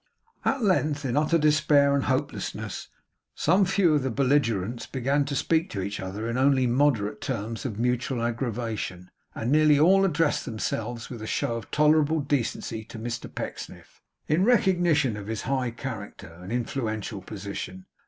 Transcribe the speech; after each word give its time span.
At 0.43 0.63
length, 0.63 1.05
in 1.05 1.15
utter 1.15 1.37
despair 1.37 1.93
and 1.93 2.05
hopelessness, 2.05 2.87
some 3.35 3.65
few 3.65 3.93
of 3.93 4.01
the 4.01 4.09
belligerents 4.09 4.87
began 4.87 5.25
to 5.25 5.35
speak 5.35 5.69
to 5.69 5.81
each 5.83 5.99
other 5.99 6.27
in 6.27 6.39
only 6.39 6.65
moderate 6.65 7.21
terms 7.21 7.67
of 7.67 7.77
mutual 7.77 8.19
aggravation; 8.23 9.11
and 9.35 9.51
nearly 9.51 9.79
all 9.79 10.03
addressed 10.03 10.43
themselves 10.43 11.11
with 11.11 11.21
a 11.21 11.27
show 11.27 11.55
of 11.55 11.69
tolerable 11.69 12.19
decency 12.19 12.83
to 12.85 12.97
Mr 12.97 13.31
Pecksniff, 13.31 14.01
in 14.27 14.43
recognition 14.43 15.15
of 15.15 15.27
his 15.27 15.43
high 15.43 15.69
character 15.69 16.33
and 16.41 16.51
influential 16.51 17.21
position. 17.21 17.85